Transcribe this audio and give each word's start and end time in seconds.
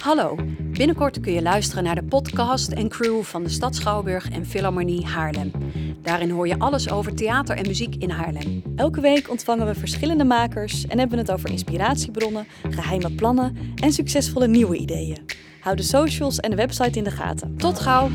Hallo, 0.00 0.36
binnenkort 0.58 1.20
kun 1.20 1.32
je 1.32 1.42
luisteren 1.42 1.84
naar 1.84 1.94
de 1.94 2.02
podcast 2.02 2.72
en 2.72 2.88
crew 2.88 3.22
van 3.22 3.42
de 3.42 3.48
Stad 3.48 3.74
Schouwburg 3.74 4.30
en 4.30 4.46
Philharmonie 4.46 5.06
Haarlem. 5.06 5.50
Daarin 6.02 6.30
hoor 6.30 6.48
je 6.48 6.58
alles 6.58 6.90
over 6.90 7.14
theater 7.14 7.56
en 7.56 7.66
muziek 7.66 7.94
in 7.94 8.10
Haarlem. 8.10 8.62
Elke 8.76 9.00
week 9.00 9.30
ontvangen 9.30 9.66
we 9.66 9.74
verschillende 9.74 10.24
makers 10.24 10.86
en 10.86 10.98
hebben 10.98 11.18
het 11.18 11.30
over 11.30 11.50
inspiratiebronnen, 11.50 12.46
geheime 12.70 13.12
plannen 13.12 13.56
en 13.74 13.92
succesvolle 13.92 14.48
nieuwe 14.48 14.76
ideeën. 14.76 15.24
Hou 15.60 15.76
de 15.76 15.82
socials 15.82 16.40
en 16.40 16.50
de 16.50 16.56
website 16.56 16.98
in 16.98 17.04
de 17.04 17.10
gaten. 17.10 17.56
Tot 17.56 17.80
gauw! 17.80 18.10